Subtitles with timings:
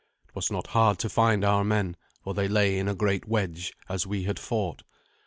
[0.27, 3.71] It was not hard to find our men, for they lay in a great wedge
[3.87, 4.81] as we had fought.